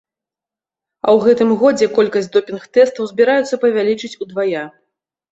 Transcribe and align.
А 1.05 1.09
ў 1.15 1.25
гэтым 1.25 1.49
годзе 1.63 1.87
колькасць 1.97 2.29
допінг 2.35 2.63
тэстаў 2.77 3.09
збіраюцца 3.11 3.59
павялічыць 3.65 4.19
удвая. 4.27 4.63